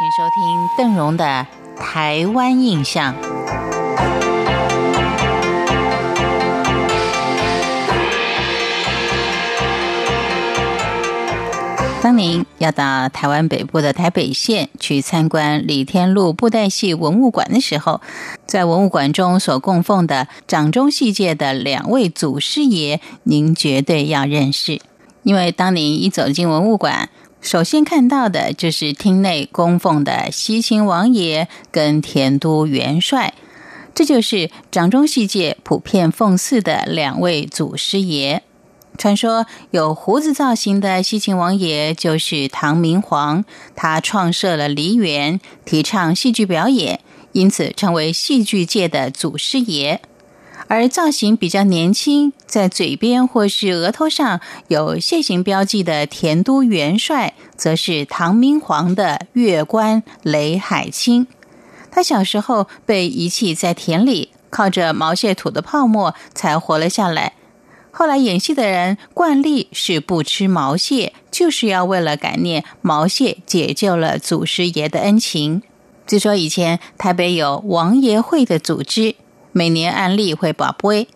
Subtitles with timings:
[0.00, 1.46] 请收听邓荣的
[1.78, 3.14] 《台湾印象》。
[12.00, 18.00] 当您要到台湾北部的台北县去参观李天禄布袋戏文物馆的时候，
[18.46, 24.80] 在文物馆中所供奉的掌中戏界的两位祖师爷，您绝对要认识。
[25.24, 27.10] 因为当您一走进文物馆，
[27.40, 33.32] 首先看到的就是厅内供奉的西秦王爷跟田都元帅，
[33.94, 38.42] 这就是掌中戏界普遍奉祀的两位祖师爷。
[38.98, 47.00] 传说有胡子造型的西秦王爷就是唐明皇，他创设了梨园，提倡戏剧表演，
[47.32, 50.02] 因此成为戏剧界的祖师爷。
[50.68, 61.28] 而造型比较年轻，在嘴边或是额头上有楔形标记的田都元帅，则是唐明皇的月官雷海清。
[61.92, 67.34] 他小时候被遗弃在田里，靠着毛蟹吐的泡沫才活了下来。
[67.92, 75.62] 后来演戏的人惯例是不吃毛蟹，就是要为了感念毛蟹解救了祖师爷的恩情。
[76.04, 79.14] 据说以前台北有王爷会的组织，
[79.52, 81.06] 每年按例会保杯，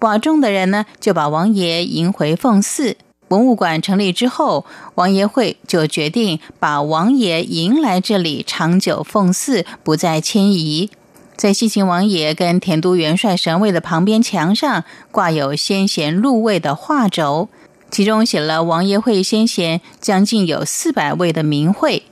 [0.00, 2.96] 保重的人呢就把王爷迎回奉祀。
[3.28, 4.64] 文物馆成立之后，
[4.96, 10.90] 王爷会就决定把王爷迎来这里长久奉祀，不再迁移。
[11.36, 17.48] 在西秦王爷跟田都元帅神位的旁边墙上挂有先贤入位的画轴，
[17.90, 22.02] 其中写了王爷会先贤将近有四百位的名讳。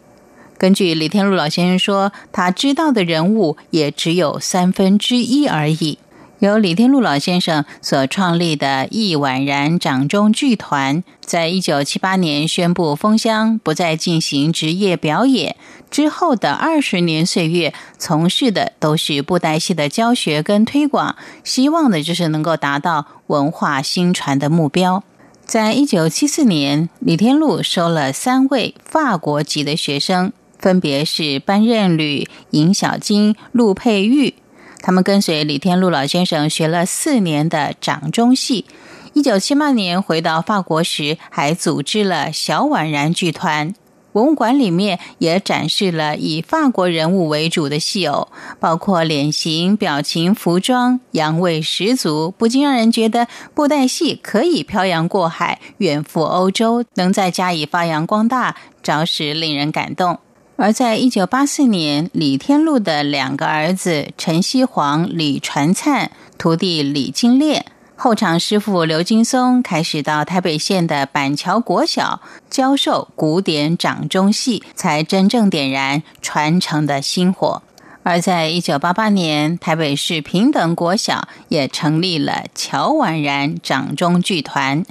[0.57, 5.99] 根据李天禄老先生说，他知道的人物也只有三分之一而已。
[6.41, 15.57] 由李天禄老先生所创立的易宛然掌中剧团，在一九七八年宣布封箱，不再进行职业表演。
[15.91, 25.03] 之后的二十年岁月，从事的都是布袋戏的教学跟推广，希望的就是能够达到文化新传的目标。
[25.45, 34.35] 在一九七四年，李天禄收了三位法国籍的学生，分别是班任吕、尹小金、陆佩玉。
[34.81, 38.65] 他们跟随李天禄老先生学了四年的掌中戏。
[39.13, 43.75] 一九七八年回到法国时，还组织了小宛然剧团。
[44.13, 48.29] 文物馆里面也展示了以法国人物为主的戏偶，
[48.59, 60.19] 包括脸型、表情、服装，洋味十足，不禁让人觉得布袋戏可以漂洋过海，远赴欧洲，能在加以发扬光大，着实令人感动。
[60.61, 67.65] 而在一九八四年，李天禄的两个儿子陈锡煌、李传灿，徒弟李金烈，
[67.95, 72.21] 后场师傅刘金松，开始到台北县的板桥国小
[72.51, 77.63] 教授古典掌中戏，才真正点燃传承的星火。
[78.03, 84.85] 而在一九八八年，台北市平等国小也成立了乔婉然掌中剧团。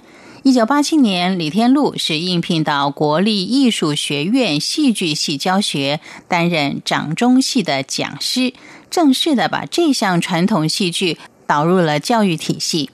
[0.47, 5.99] 一九八七年，李天禄是应聘到国立艺术学院戏剧系教学，
[6.29, 8.53] 担任掌中戏的讲师，
[8.89, 12.89] 正式的把这项传统戏剧导入了教育体系。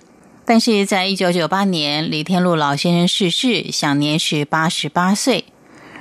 [0.45, 5.45] 但是在一九九八年，李天禄老先生逝世，享年是八十八岁。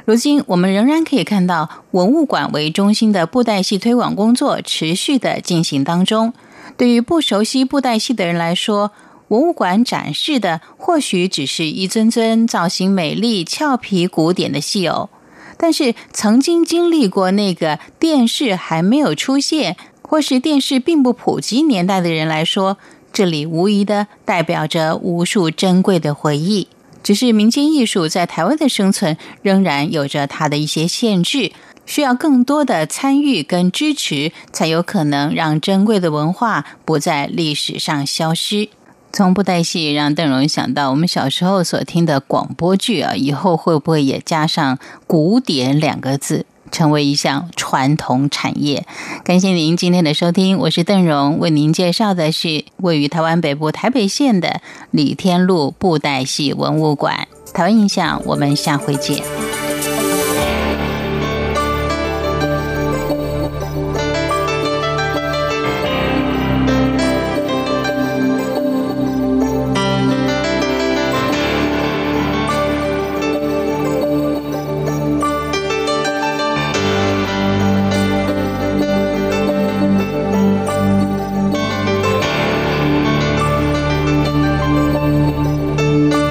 [0.07, 6.33] 如今，我们仍然可以看到文物馆为中心的布袋戏推广工作持续的进行当中。
[6.79, 8.93] 对于不熟悉布袋戏的人来说，
[9.32, 15.09] 博物馆展示的或许只是一尊尊造型美丽、俏皮、古典的戏偶，
[15.56, 22.76] 但是曾经经历过那个电视还没有出现，或是电视并不普及年代的人来说，
[23.10, 26.69] 这里无疑的代表着无数珍贵的回忆。
[27.03, 31.53] 只是民间艺术在台湾的生存仍然有着它的一些限制，
[31.87, 38.69] 需要更多的参与跟支持，才有可能让珍贵的文化不在历史上消失。
[39.12, 48.87] 从布袋戏让邓荣想到我们小时候所听的广播剧啊，以后会不会也加上“古典”两个字，成为一项传统产业？
[49.23, 57.29] 感谢您今天的收听，我是邓荣，为您介绍的是位于台湾北部台北县的李天禄布袋戏文物馆。
[57.53, 59.23] 台湾印象，我们下回见。